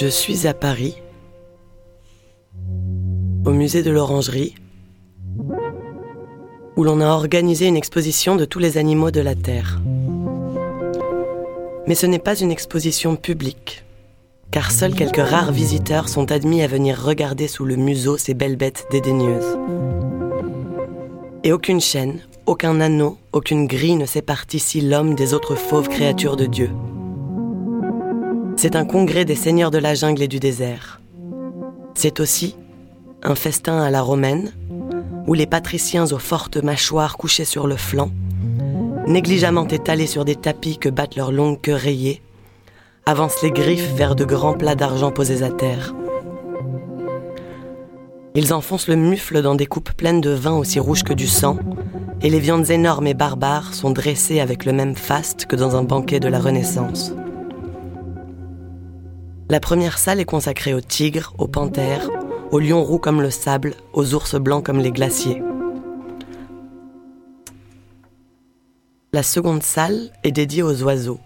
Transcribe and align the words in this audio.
Je 0.00 0.06
suis 0.06 0.46
à 0.46 0.54
Paris, 0.54 0.94
au 3.44 3.50
musée 3.50 3.82
de 3.82 3.90
l'Orangerie, 3.90 4.54
où 6.76 6.84
l'on 6.84 7.02
a 7.02 7.08
organisé 7.08 7.66
une 7.66 7.76
exposition 7.76 8.34
de 8.34 8.46
tous 8.46 8.60
les 8.60 8.78
animaux 8.78 9.10
de 9.10 9.20
la 9.20 9.34
Terre. 9.34 9.78
Mais 11.86 11.94
ce 11.94 12.06
n'est 12.06 12.18
pas 12.18 12.34
une 12.34 12.50
exposition 12.50 13.14
publique, 13.14 13.84
car 14.50 14.70
seuls 14.70 14.94
quelques 14.94 15.16
rares 15.16 15.52
visiteurs 15.52 16.08
sont 16.08 16.32
admis 16.32 16.62
à 16.62 16.66
venir 16.66 16.98
regarder 16.98 17.46
sous 17.46 17.66
le 17.66 17.76
museau 17.76 18.16
ces 18.16 18.32
belles 18.32 18.56
bêtes 18.56 18.86
dédaigneuses. 18.90 19.58
Et 21.44 21.52
aucune 21.52 21.82
chaîne, 21.82 22.20
aucun 22.46 22.80
anneau, 22.80 23.18
aucune 23.32 23.66
grille 23.66 23.96
ne 23.96 24.06
sépare 24.06 24.46
ici 24.54 24.80
l'homme 24.80 25.14
des 25.14 25.34
autres 25.34 25.56
fauves 25.56 25.90
créatures 25.90 26.38
de 26.38 26.46
Dieu. 26.46 26.70
C'est 28.62 28.76
un 28.76 28.84
congrès 28.84 29.24
des 29.24 29.36
seigneurs 29.36 29.70
de 29.70 29.78
la 29.78 29.94
jungle 29.94 30.20
et 30.20 30.28
du 30.28 30.38
désert. 30.38 31.00
C'est 31.94 32.20
aussi 32.20 32.56
un 33.22 33.34
festin 33.34 33.80
à 33.80 33.88
la 33.88 34.02
romaine, 34.02 34.52
où 35.26 35.32
les 35.32 35.46
patriciens 35.46 36.12
aux 36.12 36.18
fortes 36.18 36.58
mâchoires 36.58 37.16
couchés 37.16 37.46
sur 37.46 37.66
le 37.66 37.76
flanc, 37.76 38.10
négligemment 39.06 39.66
étalés 39.66 40.06
sur 40.06 40.26
des 40.26 40.36
tapis 40.36 40.76
que 40.76 40.90
battent 40.90 41.16
leurs 41.16 41.32
longues 41.32 41.58
queues 41.62 41.72
rayées, 41.72 42.20
avancent 43.06 43.42
les 43.42 43.50
griffes 43.50 43.94
vers 43.94 44.14
de 44.14 44.26
grands 44.26 44.58
plats 44.58 44.74
d'argent 44.74 45.10
posés 45.10 45.42
à 45.42 45.48
terre. 45.48 45.94
Ils 48.34 48.52
enfoncent 48.52 48.88
le 48.88 48.96
mufle 48.96 49.40
dans 49.40 49.54
des 49.54 49.64
coupes 49.64 49.94
pleines 49.94 50.20
de 50.20 50.32
vin 50.32 50.52
aussi 50.52 50.78
rouges 50.78 51.02
que 51.04 51.14
du 51.14 51.28
sang, 51.28 51.56
et 52.20 52.28
les 52.28 52.40
viandes 52.40 52.68
énormes 52.68 53.06
et 53.06 53.14
barbares 53.14 53.72
sont 53.72 53.90
dressées 53.90 54.38
avec 54.38 54.66
le 54.66 54.74
même 54.74 54.96
faste 54.96 55.46
que 55.46 55.56
dans 55.56 55.76
un 55.76 55.82
banquet 55.82 56.20
de 56.20 56.28
la 56.28 56.40
Renaissance. 56.40 57.14
La 59.50 59.58
première 59.58 59.98
salle 59.98 60.20
est 60.20 60.24
consacrée 60.24 60.74
aux 60.74 60.80
tigres, 60.80 61.34
aux 61.36 61.48
panthères, 61.48 62.08
aux 62.52 62.60
lions 62.60 62.84
roux 62.84 63.00
comme 63.00 63.20
le 63.20 63.30
sable, 63.30 63.74
aux 63.92 64.14
ours 64.14 64.36
blancs 64.36 64.64
comme 64.64 64.78
les 64.78 64.92
glaciers. 64.92 65.42
La 69.12 69.24
seconde 69.24 69.64
salle 69.64 70.12
est 70.22 70.30
dédiée 70.30 70.62
aux 70.62 70.84
oiseaux. 70.84 71.18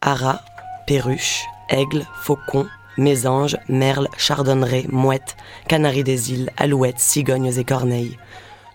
Haras, 0.00 0.40
perruches, 0.86 1.44
aigles, 1.68 2.06
faucons, 2.22 2.66
mésanges, 2.96 3.58
merles, 3.68 4.08
chardonnerets, 4.16 4.86
mouettes, 4.88 5.36
canaris 5.68 6.04
des 6.04 6.32
îles, 6.32 6.50
alouettes, 6.56 6.98
cigognes 6.98 7.52
et 7.58 7.64
corneilles. 7.64 8.16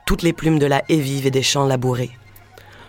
Toutes 0.06 0.22
les 0.22 0.32
plumes 0.32 0.60
de 0.60 0.68
la 0.68 0.84
haie 0.90 0.98
vive 0.98 1.26
et 1.26 1.32
des 1.32 1.42
champs 1.42 1.66
labourés. 1.66 2.12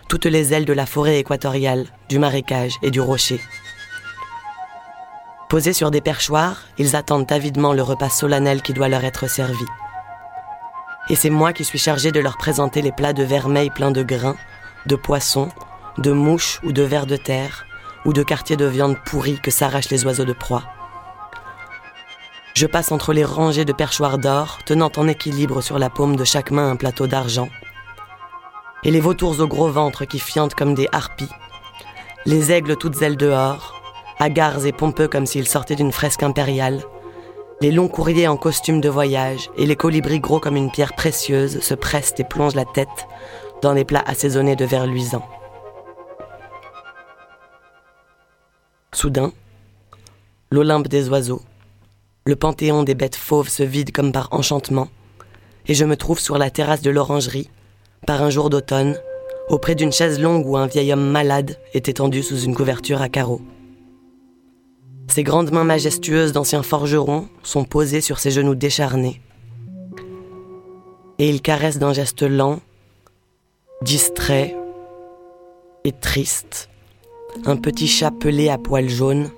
Toutes 0.09 0.27
les 0.27 0.53
ailes 0.53 0.65
de 0.65 0.73
la 0.73 0.85
forêt 0.85 1.17
équatoriale, 1.17 1.87
du 2.07 2.19
marécage 2.19 2.75
et 2.83 2.91
du 2.91 3.01
rocher. 3.01 3.41
Posés 5.49 5.73
sur 5.73 5.91
des 5.91 6.01
perchoirs, 6.01 6.63
ils 6.79 6.95
attendent 6.95 7.31
avidement 7.31 7.73
le 7.73 7.83
repas 7.83 8.09
solennel 8.09 8.63
qui 8.63 8.73
doit 8.73 8.89
leur 8.89 9.03
être 9.03 9.29
servi. 9.29 9.65
Et 11.09 11.15
c'est 11.15 11.29
moi 11.29 11.53
qui 11.53 11.63
suis 11.63 11.77
chargé 11.77 12.11
de 12.11 12.19
leur 12.19 12.37
présenter 12.37 12.81
les 12.81 12.91
plats 12.91 13.13
de 13.13 13.23
vermeil 13.23 13.69
pleins 13.69 13.91
de 13.91 14.01
grains, 14.01 14.37
de 14.87 14.95
poissons, 14.95 15.49
de 15.99 16.11
mouches 16.11 16.59
ou 16.63 16.71
de 16.71 16.81
vers 16.81 17.05
de 17.05 17.15
terre, 17.15 17.65
ou 18.05 18.13
de 18.13 18.23
quartiers 18.23 18.57
de 18.57 18.65
viande 18.65 18.97
pourrie 19.05 19.39
que 19.39 19.51
s'arrachent 19.51 19.89
les 19.89 20.05
oiseaux 20.05 20.25
de 20.25 20.33
proie. 20.33 20.63
Je 22.55 22.65
passe 22.65 22.91
entre 22.91 23.13
les 23.13 23.25
rangées 23.25 23.65
de 23.65 23.73
perchoirs 23.73 24.17
d'or, 24.17 24.59
tenant 24.65 24.91
en 24.97 25.07
équilibre 25.07 25.61
sur 25.61 25.77
la 25.77 25.91
paume 25.91 26.15
de 26.15 26.23
chaque 26.23 26.51
main 26.51 26.71
un 26.71 26.75
plateau 26.75 27.05
d'argent. 27.05 27.49
Et 28.83 28.91
les 28.91 29.01
vautours 29.01 29.39
au 29.39 29.47
gros 29.47 29.69
ventre 29.69 30.05
qui 30.05 30.19
fiantent 30.19 30.55
comme 30.55 30.73
des 30.73 30.87
harpies, 30.91 31.31
les 32.25 32.51
aigles 32.51 32.77
toutes 32.77 33.01
ailes 33.01 33.17
dehors, 33.17 33.74
hagards 34.19 34.65
et 34.65 34.71
pompeux 34.71 35.07
comme 35.07 35.25
s'ils 35.25 35.47
sortaient 35.47 35.75
d'une 35.75 35.91
fresque 35.91 36.23
impériale, 36.23 36.81
les 37.61 37.71
longs 37.71 37.87
courriers 37.87 38.27
en 38.27 38.37
costume 38.37 38.81
de 38.81 38.89
voyage 38.89 39.49
et 39.57 39.65
les 39.65 39.75
colibris 39.75 40.19
gros 40.19 40.39
comme 40.39 40.57
une 40.57 40.71
pierre 40.71 40.93
précieuse 40.93 41.61
se 41.61 41.73
pressent 41.73 42.15
et 42.17 42.23
plongent 42.23 42.55
la 42.55 42.65
tête 42.65 43.07
dans 43.61 43.73
les 43.73 43.85
plats 43.85 44.03
assaisonnés 44.05 44.55
de 44.55 44.65
verre 44.65 44.87
luisant. 44.87 45.25
Soudain, 48.93 49.31
l'Olympe 50.51 50.87
des 50.87 51.09
oiseaux, 51.09 51.41
le 52.25 52.35
panthéon 52.35 52.83
des 52.83 52.95
bêtes 52.95 53.15
fauves 53.15 53.49
se 53.49 53.63
vide 53.63 53.91
comme 53.91 54.11
par 54.11 54.29
enchantement, 54.31 54.89
et 55.67 55.73
je 55.73 55.85
me 55.85 55.97
trouve 55.97 56.19
sur 56.19 56.37
la 56.37 56.49
terrasse 56.49 56.81
de 56.81 56.91
l'orangerie, 56.91 57.49
par 58.05 58.21
un 58.21 58.29
jour 58.29 58.49
d'automne, 58.49 58.97
auprès 59.49 59.75
d'une 59.75 59.91
chaise 59.91 60.19
longue 60.19 60.45
où 60.45 60.57
un 60.57 60.67
vieil 60.67 60.91
homme 60.91 61.09
malade 61.09 61.57
est 61.73 61.89
étendu 61.89 62.23
sous 62.23 62.39
une 62.41 62.55
couverture 62.55 63.01
à 63.01 63.09
carreaux. 63.09 63.41
Ses 65.07 65.23
grandes 65.23 65.51
mains 65.51 65.63
majestueuses 65.63 66.31
d'anciens 66.31 66.63
forgerons 66.63 67.27
sont 67.43 67.63
posées 67.63 68.01
sur 68.01 68.19
ses 68.19 68.31
genoux 68.31 68.55
décharnés. 68.55 69.21
Et 71.19 71.29
il 71.29 71.41
caresse 71.41 71.77
d'un 71.77 71.93
geste 71.93 72.23
lent, 72.23 72.59
distrait 73.81 74.55
et 75.83 75.91
triste, 75.91 76.69
un 77.45 77.55
petit 77.55 77.87
chat 77.87 78.11
pelé 78.11 78.49
à 78.49 78.57
poils 78.57 78.89
jaunes, 78.89 79.29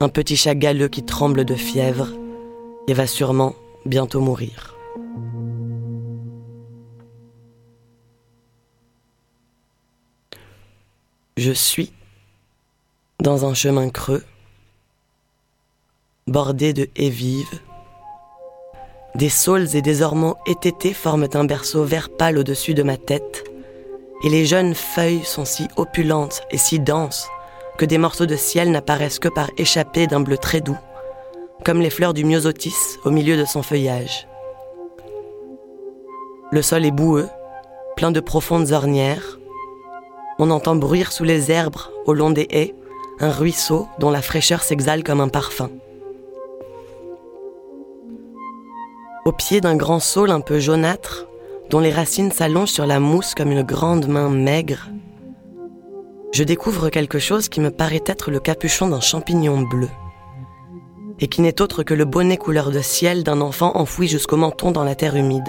un 0.00 0.08
petit 0.08 0.36
chat 0.36 0.54
galeux 0.54 0.88
qui 0.88 1.04
tremble 1.04 1.44
de 1.44 1.54
fièvre 1.54 2.08
et 2.88 2.94
va 2.94 3.06
sûrement 3.06 3.54
bientôt 3.84 4.20
mourir. 4.20 4.74
Je 11.36 11.52
suis 11.52 11.92
dans 13.20 13.46
un 13.46 13.54
chemin 13.54 13.88
creux 13.90 14.24
bordé 16.26 16.72
de 16.72 16.88
haies 16.96 17.08
vives. 17.08 17.60
Des 19.14 19.28
saules 19.28 19.74
et 19.74 19.82
des 19.82 20.02
ormeaux 20.02 20.36
étêtés 20.46 20.92
forment 20.92 21.28
un 21.34 21.44
berceau 21.44 21.84
vert 21.84 22.08
pâle 22.16 22.38
au-dessus 22.38 22.74
de 22.74 22.82
ma 22.82 22.96
tête, 22.96 23.44
et 24.22 24.28
les 24.28 24.44
jeunes 24.44 24.74
feuilles 24.74 25.24
sont 25.24 25.44
si 25.44 25.66
opulentes 25.76 26.42
et 26.50 26.58
si 26.58 26.78
denses 26.78 27.28
que 27.78 27.84
des 27.84 27.98
morceaux 27.98 28.26
de 28.26 28.36
ciel 28.36 28.70
n'apparaissent 28.70 29.18
que 29.18 29.28
par 29.28 29.50
échappées 29.56 30.06
d'un 30.06 30.20
bleu 30.20 30.36
très 30.36 30.60
doux, 30.60 30.78
comme 31.64 31.80
les 31.80 31.90
fleurs 31.90 32.14
du 32.14 32.24
myosotis 32.24 32.98
au 33.04 33.10
milieu 33.10 33.36
de 33.36 33.44
son 33.44 33.62
feuillage. 33.62 34.28
Le 36.52 36.62
sol 36.62 36.84
est 36.84 36.90
boueux, 36.90 37.28
plein 37.96 38.10
de 38.10 38.20
profondes 38.20 38.72
ornières. 38.72 39.38
On 40.38 40.50
entend 40.50 40.76
bruire 40.76 41.12
sous 41.12 41.24
les 41.24 41.50
herbes, 41.50 41.76
au 42.06 42.12
long 42.12 42.30
des 42.30 42.46
haies, 42.50 42.74
un 43.18 43.30
ruisseau 43.30 43.88
dont 43.98 44.10
la 44.10 44.22
fraîcheur 44.22 44.62
s'exhale 44.62 45.02
comme 45.02 45.20
un 45.20 45.28
parfum. 45.28 45.70
Au 49.24 49.32
pied 49.32 49.60
d'un 49.60 49.76
grand 49.76 50.00
saule 50.00 50.30
un 50.30 50.40
peu 50.40 50.58
jaunâtre, 50.58 51.26
dont 51.68 51.80
les 51.80 51.92
racines 51.92 52.32
s'allongent 52.32 52.70
sur 52.70 52.86
la 52.86 53.00
mousse 53.00 53.34
comme 53.34 53.52
une 53.52 53.62
grande 53.62 54.08
main 54.08 54.28
maigre, 54.28 54.88
je 56.32 56.44
découvre 56.44 56.90
quelque 56.90 57.18
chose 57.18 57.48
qui 57.48 57.60
me 57.60 57.70
paraît 57.70 58.04
être 58.06 58.30
le 58.30 58.38
capuchon 58.38 58.88
d'un 58.88 59.00
champignon 59.00 59.62
bleu, 59.62 59.88
et 61.18 61.26
qui 61.26 61.40
n'est 61.40 61.60
autre 61.60 61.82
que 61.82 61.94
le 61.94 62.04
bonnet 62.04 62.36
couleur 62.36 62.70
de 62.70 62.80
ciel 62.80 63.24
d'un 63.24 63.40
enfant 63.40 63.72
enfoui 63.76 64.06
jusqu'au 64.06 64.36
menton 64.36 64.70
dans 64.70 64.84
la 64.84 64.94
terre 64.94 65.16
humide. 65.16 65.48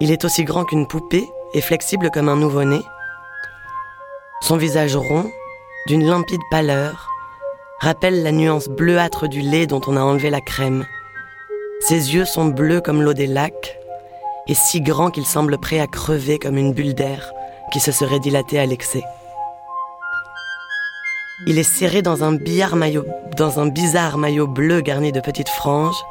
Il 0.00 0.10
est 0.10 0.24
aussi 0.24 0.44
grand 0.44 0.64
qu'une 0.64 0.86
poupée 0.86 1.24
et 1.54 1.60
flexible 1.60 2.10
comme 2.10 2.28
un 2.28 2.36
nouveau-né. 2.36 2.80
Son 4.42 4.56
visage 4.56 4.96
rond, 4.96 5.30
d'une 5.86 6.04
limpide 6.04 6.40
pâleur, 6.50 7.09
rappelle 7.80 8.22
la 8.22 8.30
nuance 8.30 8.68
bleuâtre 8.68 9.26
du 9.26 9.40
lait 9.40 9.66
dont 9.66 9.80
on 9.86 9.96
a 9.96 10.02
enlevé 10.02 10.28
la 10.28 10.40
crème. 10.40 10.84
Ses 11.80 12.14
yeux 12.14 12.26
sont 12.26 12.46
bleus 12.46 12.82
comme 12.82 13.02
l'eau 13.02 13.14
des 13.14 13.26
lacs 13.26 13.78
et 14.46 14.54
si 14.54 14.82
grands 14.82 15.10
qu'ils 15.10 15.26
semblent 15.26 15.58
prêts 15.58 15.80
à 15.80 15.86
crever 15.86 16.38
comme 16.38 16.58
une 16.58 16.74
bulle 16.74 16.94
d'air 16.94 17.32
qui 17.72 17.80
se 17.80 17.90
serait 17.90 18.20
dilatée 18.20 18.58
à 18.58 18.66
l'excès. 18.66 19.02
Il 21.46 21.58
est 21.58 21.62
serré 21.62 22.02
dans 22.02 22.22
un, 22.22 22.36
dans 23.38 23.60
un 23.60 23.66
bizarre 23.66 24.18
maillot 24.18 24.46
bleu 24.46 24.82
garni 24.82 25.10
de 25.10 25.20
petites 25.20 25.48
franges. 25.48 26.04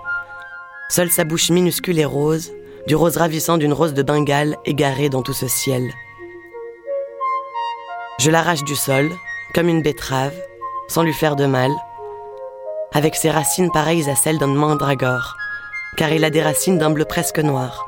Seule 0.90 1.12
sa 1.12 1.24
bouche 1.24 1.52
minuscule 1.52 2.00
et 2.00 2.06
rose, 2.06 2.52
du 2.88 2.96
rose 2.96 3.18
ravissant 3.18 3.60
d'une 3.60 3.74
rose 3.74 3.94
de 3.94 4.02
Bengale 4.02 4.56
égarée 4.66 5.10
dans 5.10 5.22
tout 5.22 5.34
ce 5.34 5.48
ciel. 5.48 5.84
Je 8.20 8.32
l'arrache 8.32 8.64
du 8.64 8.76
sol, 8.76 9.12
comme 9.54 9.70
une 9.70 9.84
betterave, 9.84 10.34
sans 10.90 11.04
lui 11.04 11.14
faire 11.14 11.36
de 11.36 11.46
mal, 11.46 11.72
avec 12.94 13.16
ses 13.16 13.30
racines 13.30 13.72
pareilles 13.72 14.10
à 14.10 14.16
celles 14.16 14.40
d'un 14.40 14.48
mandragore, 14.48 15.38
car 15.96 16.12
il 16.12 16.26
a 16.26 16.30
des 16.30 16.42
racines 16.42 16.78
d'un 16.78 16.90
bleu 16.90 17.06
presque 17.06 17.40
noir, 17.40 17.88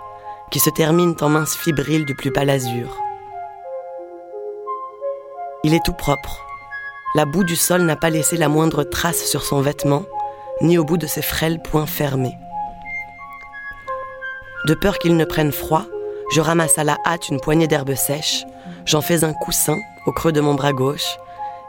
qui 0.52 0.60
se 0.60 0.70
terminent 0.70 1.16
en 1.22 1.30
minces 1.30 1.56
fibrilles 1.56 2.06
du 2.06 2.16
plus 2.16 2.32
pâle 2.32 2.50
azur. 2.50 2.98
Il 5.64 5.74
est 5.74 5.84
tout 5.84 5.94
propre. 5.94 6.46
La 7.16 7.26
boue 7.26 7.44
du 7.44 7.56
sol 7.56 7.82
n'a 7.82 7.96
pas 7.96 8.10
laissé 8.10 8.38
la 8.38 8.50
moindre 8.50 8.84
trace 8.84 9.26
sur 9.26 9.44
son 9.44 9.62
vêtement, 9.62 10.04
ni 10.62 10.78
au 10.78 10.84
bout 10.84 10.98
de 10.98 11.08
ses 11.08 11.22
frêles 11.22 11.62
poings 11.62 11.88
fermés. 11.88 12.38
De 14.68 14.76
peur 14.76 15.00
qu'il 15.00 15.18
ne 15.18 15.26
prenne 15.26 15.52
froid, 15.52 15.86
je 16.32 16.40
ramasse 16.40 16.78
à 16.78 16.84
la 16.84 16.98
hâte 17.06 17.30
une 17.30 17.40
poignée 17.40 17.68
d'herbes 17.68 17.96
sèches, 17.96 18.46
j'en 18.86 19.02
fais 19.02 19.24
un 19.24 19.34
coussin 19.34 19.78
au 20.06 20.12
creux 20.12 20.32
de 20.32 20.42
mon 20.42 20.54
bras 20.54 20.72
gauche, 20.72 21.18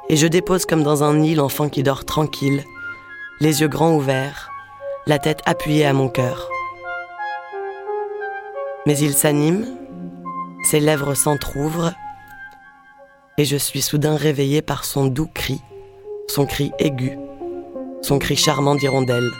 et 0.09 0.17
je 0.17 0.27
dépose 0.27 0.67
comme 0.67 0.83
dans 0.83 1.03
un 1.05 1.15
nid 1.15 1.35
l'enfant 1.35 1.69
qui 1.69 1.83
dort 1.83 2.05
tranquille, 2.05 2.65
les 3.41 3.61
yeux 3.61 3.69
grands 3.69 3.95
ouverts, 3.95 4.51
la 5.07 5.19
tête 5.19 5.41
appuyée 5.47 5.87
à 5.87 5.93
mon 5.93 6.09
cœur. 6.09 6.49
Mais 8.87 8.99
il 8.99 9.15
s'anime, 9.15 9.67
ses 10.65 10.81
lèvres 10.81 11.15
s'entr'ouvrent, 11.15 11.93
et 13.39 13.45
je 13.45 13.57
suis 13.57 13.83
soudain 13.83 14.17
réveillée 14.17 14.63
par 14.63 14.85
son 14.85 15.07
doux 15.07 15.29
cri, 15.33 15.61
son 16.29 16.47
cri 16.47 16.73
aigu, 16.79 17.19
son 18.03 18.19
cri 18.19 18.37
charmant 18.37 18.75
d'hirondelle. 18.75 19.31